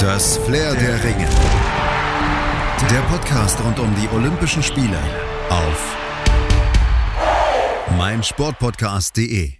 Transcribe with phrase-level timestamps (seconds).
[0.00, 1.28] Das Flair der Ringe.
[2.90, 4.96] Der Podcast rund um die Olympischen Spiele
[5.50, 5.96] auf
[7.98, 9.52] meinsportpodcast.de.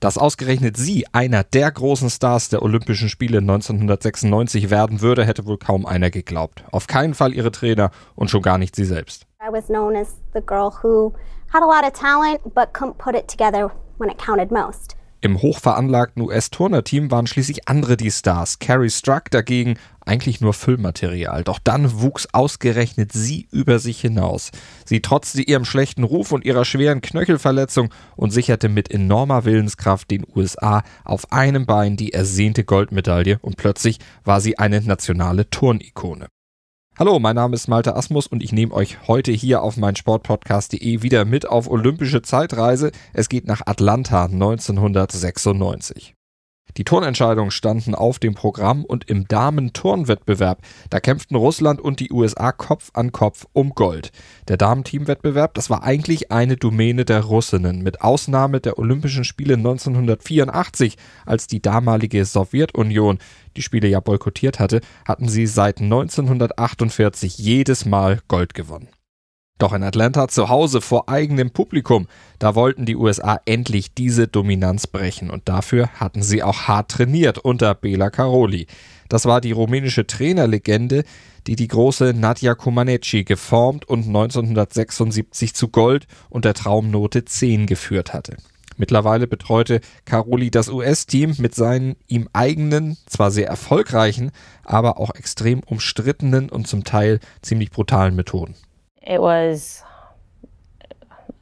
[0.00, 5.58] Dass ausgerechnet sie einer der großen Stars der Olympischen Spiele 1996 werden würde, hätte wohl
[5.58, 6.64] kaum einer geglaubt.
[6.72, 9.26] Auf keinen Fall ihre Trainer und schon gar nicht sie selbst.
[9.40, 11.12] I was known as the girl who
[11.52, 14.96] had a lot of talent but couldn't put it together when it counted most.
[15.20, 18.60] Im hochveranlagten US-Turner-Team waren schließlich andere die Stars.
[18.60, 21.42] Carrie Struck dagegen eigentlich nur Füllmaterial.
[21.42, 24.52] Doch dann wuchs ausgerechnet sie über sich hinaus.
[24.84, 30.24] Sie trotzte ihrem schlechten Ruf und ihrer schweren Knöchelverletzung und sicherte mit enormer Willenskraft den
[30.36, 36.28] USA auf einem Bein die ersehnte Goldmedaille und plötzlich war sie eine nationale Turnikone.
[36.98, 41.00] Hallo, mein Name ist Malte Asmus und ich nehme euch heute hier auf mein Sportpodcast.de
[41.00, 42.90] wieder mit auf olympische Zeitreise.
[43.12, 46.17] Es geht nach Atlanta 1996.
[46.76, 52.52] Die Turnentscheidungen standen auf dem Programm und im Damen-Turnwettbewerb, da kämpften Russland und die USA
[52.52, 54.12] Kopf an Kopf um Gold.
[54.48, 60.96] Der Damen-Teamwettbewerb, das war eigentlich eine Domäne der Russinnen, mit Ausnahme der Olympischen Spiele 1984,
[61.26, 63.18] als die damalige Sowjetunion
[63.56, 68.88] die Spiele ja boykottiert hatte, hatten sie seit 1948 jedes Mal Gold gewonnen.
[69.58, 72.06] Doch in Atlanta zu Hause vor eigenem Publikum,
[72.38, 77.38] da wollten die USA endlich diese Dominanz brechen und dafür hatten sie auch hart trainiert
[77.38, 78.68] unter Bela Karoli.
[79.08, 81.02] Das war die rumänische Trainerlegende,
[81.48, 88.12] die die große Nadja Comaneci geformt und 1976 zu Gold und der Traumnote 10 geführt
[88.12, 88.36] hatte.
[88.76, 94.30] Mittlerweile betreute Caroli das US-Team mit seinen ihm eigenen, zwar sehr erfolgreichen,
[94.62, 98.54] aber auch extrem umstrittenen und zum Teil ziemlich brutalen Methoden.
[99.08, 99.82] It was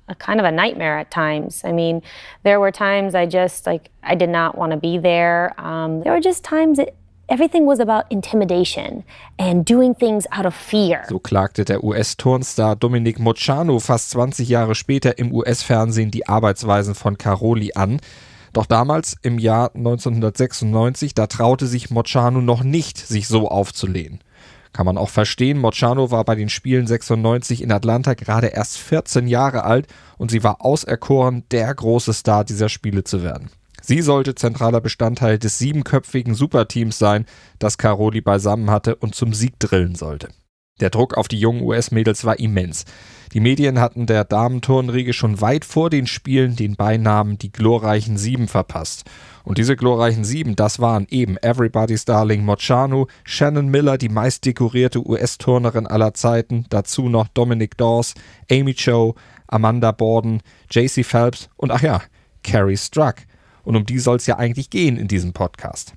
[0.09, 1.62] a kind of a nightmare at times.
[1.64, 2.00] I mean,
[2.45, 5.53] there were times I just like I did not want to be there.
[5.59, 6.94] Um, there were just times that
[7.28, 9.03] everything was about intimidation
[9.37, 11.05] and doing things out of fear.
[11.09, 17.19] So klagte der US-Turnstar Dominic Mocciano fast 20 Jahre später im US-Fernsehen die Arbeitsweisen von
[17.19, 18.00] Caroli an.
[18.53, 24.21] Doch damals, im Jahr 1996, da traute sich Mocciano noch nicht, sich so aufzulehnen.
[24.76, 29.26] Kann man auch verstehen, Mocciano war bei den Spielen 96 in Atlanta gerade erst 14
[29.26, 29.87] Jahre alt
[30.19, 33.48] und sie war auserkoren, der große Star dieser Spiele zu werden.
[33.81, 37.25] Sie sollte zentraler Bestandteil des siebenköpfigen Superteams sein,
[37.59, 40.28] das Caroli beisammen hatte und zum Sieg drillen sollte.
[40.81, 42.84] Der Druck auf die jungen US-Mädels war immens.
[43.32, 48.47] Die Medien hatten der Damenturnriege schon weit vor den Spielen den Beinamen die glorreichen Sieben
[48.47, 49.04] verpasst.
[49.42, 55.87] Und diese glorreichen Sieben, das waren eben Everybody's Darling Mocciano, Shannon Miller, die meistdekorierte US-Turnerin
[55.87, 58.14] aller Zeiten, dazu noch Dominic Dawes,
[58.50, 59.14] Amy Cho,
[59.47, 62.03] Amanda Borden, JC Phelps und ach ja,
[62.43, 63.16] Carrie Struck.
[63.64, 65.94] Und um die soll es ja eigentlich gehen in diesem Podcast.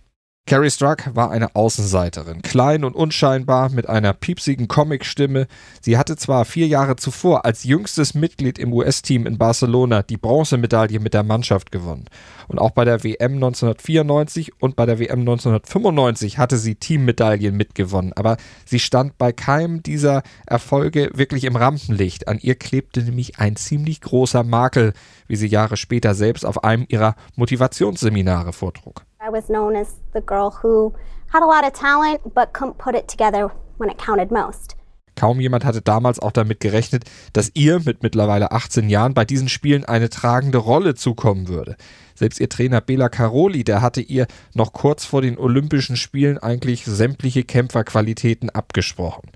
[0.50, 5.46] Carrie Struck war eine Außenseiterin, klein und unscheinbar mit einer piepsigen Comicstimme.
[5.80, 11.00] Sie hatte zwar vier Jahre zuvor als jüngstes Mitglied im US-Team in Barcelona die Bronzemedaille
[11.00, 12.06] mit der Mannschaft gewonnen.
[12.48, 18.14] Und auch bei der WM 1994 und bei der WM 1995 hatte sie Teammedaillen mitgewonnen.
[18.14, 22.28] Aber sie stand bei keinem dieser Erfolge wirklich im Rampenlicht.
[22.28, 24.94] An ihr klebte nämlich ein ziemlich großer Makel,
[25.28, 29.06] wie sie Jahre später selbst auf einem ihrer Motivationsseminare vortrug.
[29.22, 30.94] I was known as the girl who
[31.34, 34.78] had a lot of talent but couldn't put it together when it counted most.
[35.16, 37.04] Kaum jemand hatte damals auch damit gerechnet,
[37.34, 41.76] dass ihr mit mittlerweile 18 Jahren bei diesen Spielen eine tragende Rolle zukommen würde.
[42.16, 46.86] Selbst ihr Trainer Bela Caroli, der hatte ihr noch kurz vor den Olympischen Spielen eigentlich
[46.86, 49.32] sämtliche Kämpferqualitäten abgesprochen.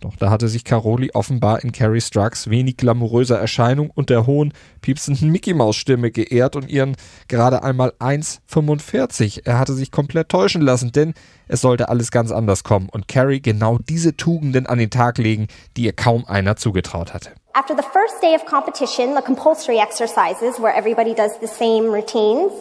[0.00, 4.52] Doch da hatte sich Caroli offenbar in Carrie Strucks wenig glamouröser Erscheinung und der hohen,
[4.82, 6.96] piepsenden Mickey-Maus-Stimme geehrt und ihren
[7.28, 9.42] gerade einmal 1,45.
[9.44, 11.14] Er hatte sich komplett täuschen lassen, denn
[11.48, 15.46] es sollte alles ganz anders kommen und Carrie genau diese Tugenden an den Tag legen,
[15.76, 17.30] die ihr kaum einer zugetraut hatte.
[17.54, 22.52] After the first day of competition, the compulsory exercises where everybody does the same routines,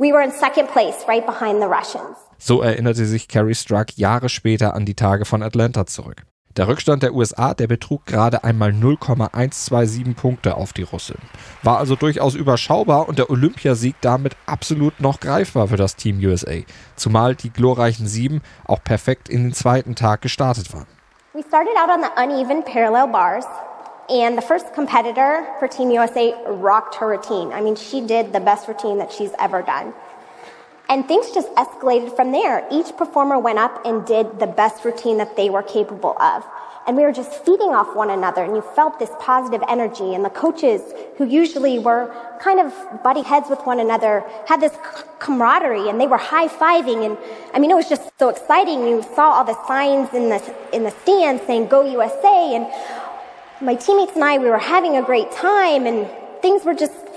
[0.00, 2.16] we were in second place, right behind the Russians.
[2.36, 6.24] So erinnerte sich Carrie Struck Jahre später an die Tage von Atlanta zurück.
[6.56, 11.18] Der Rückstand der USA, der betrug gerade einmal 0,127 Punkte auf die Russen.
[11.62, 16.62] War also durchaus überschaubar und der Olympiasieg damit absolut noch greifbar für das Team USA.
[16.96, 20.88] Zumal die glorreichen Sieben auch perfekt in den zweiten Tag gestartet waren.
[21.34, 23.46] We started out on the uneven parallel bars.
[24.08, 27.52] And the first competitor for Team USA rocked her routine.
[27.52, 29.92] I mean, she did the best routine that she's ever done.
[30.90, 32.66] And things just escalated from there.
[32.68, 36.44] Each performer went up and did the best routine that they were capable of.
[36.84, 40.14] And we were just feeding off one another, and you felt this positive energy.
[40.14, 40.80] And the coaches,
[41.16, 44.76] who usually were kind of butting heads with one another, had this
[45.20, 47.06] camaraderie, and they were high fiving.
[47.06, 47.16] And
[47.54, 48.80] I mean, it was just so exciting.
[48.88, 50.40] You saw all the signs in the
[50.72, 52.66] in the stands saying "Go USA," and
[53.60, 56.08] my teammates and I, we were having a great time, and
[56.42, 57.09] things were just.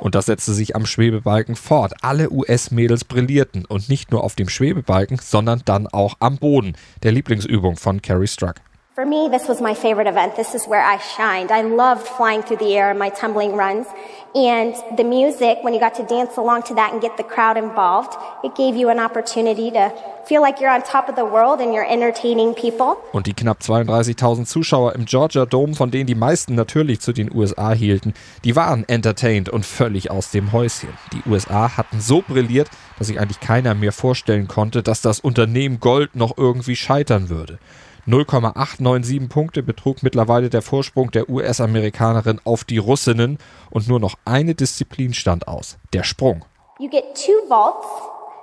[0.00, 1.94] Und das setzte sich am Schwebebalken fort.
[2.02, 7.12] Alle US-Mädels brillierten und nicht nur auf dem Schwebebalken, sondern dann auch am Boden, der
[7.12, 8.56] Lieblingsübung von Carrie Struck.
[8.94, 10.36] For me, this was my favorite event.
[10.36, 11.50] This is where I shined.
[11.50, 13.88] I loved flying through the air in my tumbling runs.
[14.34, 17.56] And the music, when you got to dance along to that and get the crowd
[17.56, 19.92] involved, it gave you an opportunity to
[20.26, 22.96] feel like you're on top of the world and you're entertaining people.
[23.12, 27.32] Und die knapp 32.000 Zuschauer im Georgia Dome, von denen die meisten natürlich zu den
[27.32, 30.88] USA hielten, die waren entertained und völlig aus dem Häuschen.
[31.12, 35.78] Die USA hatten so brilliert, dass sich eigentlich keiner mehr vorstellen konnte, dass das Unternehmen
[35.78, 37.60] Gold noch irgendwie scheitern würde.
[38.06, 43.38] 0,897 Punkte betrug mittlerweile der Vorsprung der US-Amerikanerin auf die Russinnen
[43.70, 46.44] und nur noch eine Disziplin stand aus, der Sprung.
[46.78, 47.86] You get two vaults,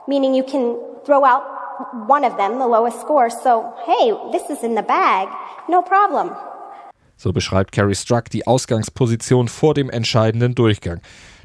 [0.07, 0.75] meaning you can
[1.05, 1.43] throw out
[2.07, 3.29] one of them, the lowest score.
[3.29, 5.27] So, hey, this is in the bag.
[5.67, 6.31] No problem.
[7.17, 11.01] So beschreibt Carrie Struck die Ausgangsposition vor dem entscheidenden Durchgang.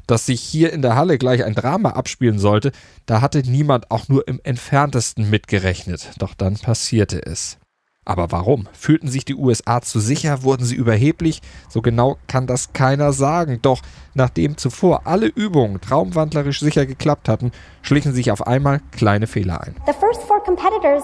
[0.07, 2.71] Dass sich hier in der Halle gleich ein Drama abspielen sollte,
[3.05, 6.11] da hatte niemand auch nur im entferntesten mitgerechnet.
[6.17, 7.59] Doch dann passierte es.
[8.07, 8.69] Aber warum?
[8.71, 10.43] Fühlten sich die USA zu sicher?
[10.43, 11.41] Wurden sie überheblich?
[11.67, 13.59] So genau kann das keiner sagen.
[13.61, 13.81] Doch
[14.13, 17.51] nachdem zuvor alle Übungen traumwandlerisch sicher geklappt hatten,
[17.81, 19.75] schlichen sich auf einmal kleine Fehler ein.
[19.85, 21.03] The first four competitors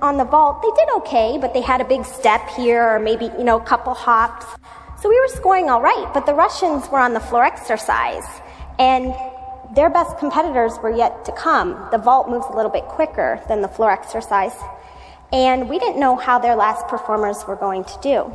[0.00, 3.26] on the vault, they did okay, but they had a big step here or maybe,
[3.36, 4.46] you know, a couple hops.
[5.02, 8.24] So we were scoring all right, but the Russians were on the floor exercise
[8.78, 9.12] and
[9.74, 11.76] their best competitors were yet to come.
[11.90, 14.56] The vault moves a little bit quicker than the floor exercise.
[15.34, 18.30] And we didn't know how their last performers were going to do.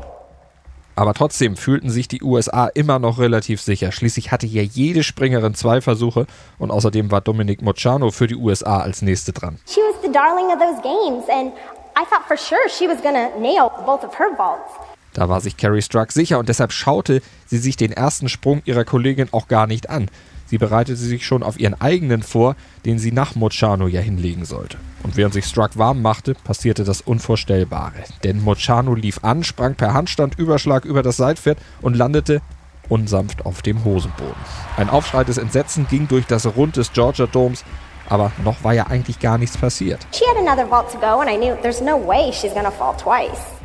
[0.97, 3.93] Aber trotzdem fühlten sich die USA immer noch relativ sicher.
[3.93, 8.79] Schließlich hatte hier jede Springerin zwei Versuche und außerdem war Dominic Moceanu für die USA
[8.79, 9.59] als nächste dran.
[9.65, 11.53] She was the darling of those games and
[11.95, 14.73] I thought for sure she was gonna nail both of her vaults.
[15.13, 18.85] Da war sich Carrie Struck sicher und deshalb schaute sie sich den ersten Sprung ihrer
[18.85, 20.09] Kollegin auch gar nicht an.
[20.45, 24.77] Sie bereitete sich schon auf ihren eigenen vor, den sie nach Mochano ja hinlegen sollte.
[25.03, 28.03] Und während sich Struck warm machte, passierte das Unvorstellbare.
[28.23, 32.41] Denn Mochano lief an, sprang per Handstand Überschlag über das Seitpferd und landete
[32.89, 34.33] unsanft auf dem Hosenboden.
[34.75, 37.63] Ein Aufschrei des Entsetzens ging durch das Rund des Georgia Domes,
[38.09, 39.99] aber noch war ja eigentlich gar nichts passiert.
[40.11, 42.95] She had another vault to go and I knew there's no way she's gonna fall
[42.97, 43.58] twice.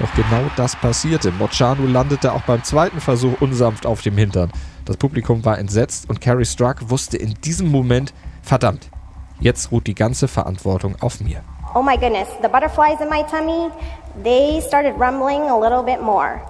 [0.00, 1.30] Doch genau das passierte.
[1.30, 4.50] Mochano landete auch beim zweiten Versuch unsanft auf dem Hintern.
[4.86, 8.88] Das Publikum war entsetzt und Carrie Struck wusste in diesem Moment, verdammt,
[9.40, 11.42] jetzt ruht die ganze Verantwortung auf mir.
[11.74, 13.70] Oh my goodness, the butterflies in my tummy,
[14.24, 16.40] they started rumbling a little bit more.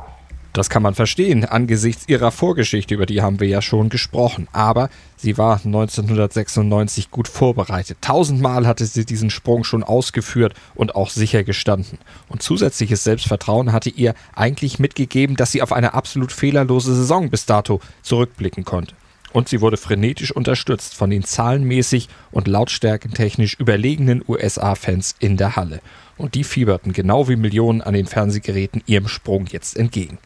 [0.61, 4.47] Das kann man verstehen angesichts ihrer Vorgeschichte, über die haben wir ja schon gesprochen.
[4.53, 7.97] Aber sie war 1996 gut vorbereitet.
[8.03, 11.97] Tausendmal hatte sie diesen Sprung schon ausgeführt und auch sicher gestanden.
[12.29, 17.47] Und zusätzliches Selbstvertrauen hatte ihr eigentlich mitgegeben, dass sie auf eine absolut fehlerlose Saison bis
[17.47, 18.95] dato zurückblicken konnte.
[19.33, 25.81] Und sie wurde frenetisch unterstützt von den zahlenmäßig und lautstärkentechnisch überlegenen USA-Fans in der Halle.
[26.19, 30.19] Und die fieberten genau wie Millionen an den Fernsehgeräten ihrem Sprung jetzt entgegen.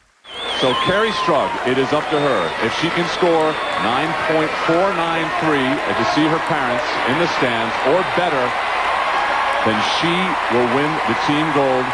[0.61, 2.41] So Carrie Strug, it is up to her.
[2.65, 3.53] If she can score
[3.85, 4.97] 9.493
[5.61, 8.45] and to see her parents in the stands or better,
[9.67, 10.15] then she
[10.55, 11.85] will win the team gold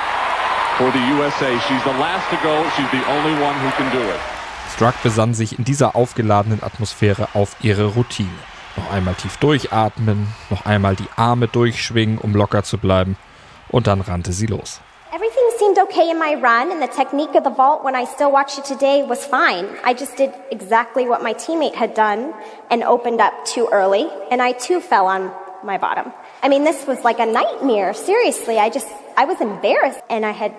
[0.78, 1.50] for the USA.
[1.66, 2.62] She's the last to go.
[2.76, 4.20] She's the only one who can do it.
[4.74, 8.38] Struck besann sich in dieser aufgeladenen Atmosphäre auf ihre Routine.
[8.76, 13.16] Noch einmal tief durchatmen, noch einmal die Arme durchschwingen, um locker zu bleiben,
[13.68, 14.80] und dann rannte sie los.
[15.60, 18.58] Seemed okay in my run, and the technique of the vault, when I still watched
[18.58, 19.68] it today, was fine.
[19.84, 22.32] I just did exactly what my teammate had done
[22.70, 25.30] and opened up too early, and I too fell on
[25.62, 26.14] my bottom.
[26.42, 27.92] I mean, this was like a nightmare.
[27.92, 28.88] Seriously, I just,
[29.18, 30.52] I was embarrassed and I had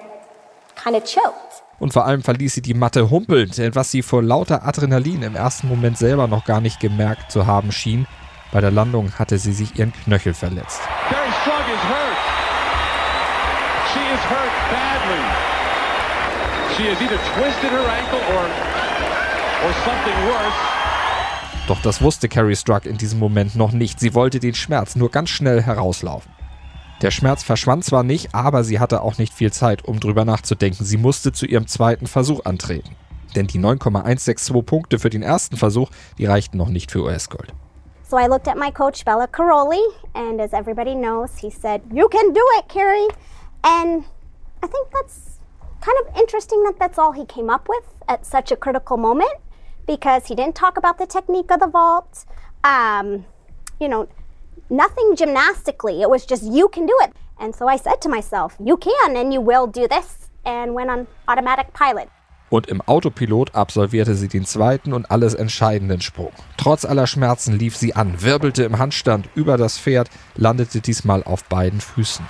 [0.76, 1.64] kind of choked.
[1.80, 5.68] Und vor allem verließ sie die Matte humpelnd, was sie vor lauter Adrenalin im ersten
[5.68, 8.06] Moment selber noch gar nicht gemerkt zu haben schien.
[8.52, 10.82] Bei der Landung hatte sie sich ihren Knöchel verletzt.
[11.10, 11.31] Carrie
[14.72, 15.22] badly.
[16.76, 18.46] She has either twisted her ankle or,
[19.68, 20.56] or something worse.
[21.68, 24.00] Doch das wusste Carrie Struck in diesem Moment noch nicht.
[24.00, 26.32] Sie wollte den Schmerz nur ganz schnell herauslaufen.
[27.02, 30.86] Der Schmerz verschwand zwar nicht, aber sie hatte auch nicht viel Zeit, um drüber nachzudenken.
[30.86, 32.96] Sie musste zu ihrem zweiten Versuch antreten.
[33.36, 37.54] Denn die 9,162 Punkte für den ersten Versuch, die reichten noch nicht für US-Gold.
[38.08, 39.82] So I looked at my coach, Bella Caroli,
[40.14, 43.08] and as everybody knows, he said, You can do it, Carrie.
[43.64, 44.04] And
[44.64, 45.40] I think that's
[45.82, 49.38] kind of interesting that that's all he came up with at such a critical moment
[49.88, 52.26] because he didn't talk about the technique of the vault.
[52.64, 53.26] Um,
[53.80, 54.08] you know,
[54.70, 56.02] nothing gymnastically.
[56.02, 57.14] It was just, you can do it.
[57.40, 60.90] And so I said to myself, you can and you will do this, and went
[60.90, 62.10] on automatic pilot.
[62.52, 66.34] Und im Autopilot absolvierte sie den zweiten und alles entscheidenden Sprung.
[66.58, 71.46] Trotz aller Schmerzen lief sie an, wirbelte im Handstand über das Pferd, landete diesmal auf
[71.46, 72.26] beiden Füßen.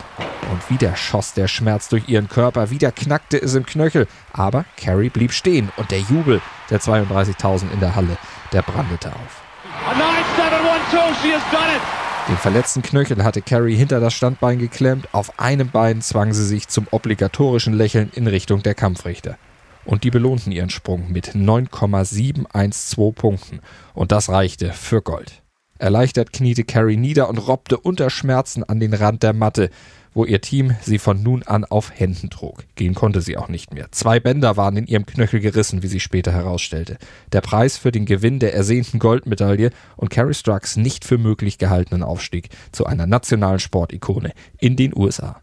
[0.52, 4.08] Und wieder schoss der Schmerz durch ihren Körper, wieder knackte es im Knöchel.
[4.34, 8.18] Aber Carrie blieb stehen und der Jubel der 32.000 in der Halle,
[8.52, 9.42] der brandete auf.
[9.88, 11.82] A 9-7-1-2, she has done it!
[12.28, 16.68] Den verletzten Knöchel hatte Carrie hinter das Standbein geklemmt, auf einem Bein zwang sie sich
[16.68, 19.38] zum obligatorischen Lächeln in Richtung der Kampfrichter.
[19.86, 23.60] Und die belohnten ihren Sprung mit 9,712 Punkten.
[23.94, 25.41] Und das reichte für Gold.
[25.82, 29.72] Erleichtert kniete Carrie nieder und robbte unter Schmerzen an den Rand der Matte,
[30.14, 32.66] wo ihr Team sie von nun an auf Händen trug.
[32.76, 33.88] Gehen konnte sie auch nicht mehr.
[33.90, 37.00] Zwei Bänder waren in ihrem Knöchel gerissen, wie sie später herausstellte.
[37.32, 42.04] Der Preis für den Gewinn der ersehnten Goldmedaille und Carrie Strux nicht für möglich gehaltenen
[42.04, 45.42] Aufstieg zu einer nationalen Sportikone in den USA.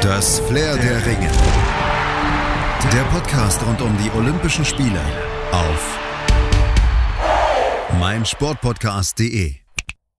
[0.00, 1.30] Das Flair der Ringe.
[2.94, 5.00] Der Podcast rund um die Olympischen Spiele
[5.52, 5.98] auf
[7.98, 9.63] meinsportpodcast.de.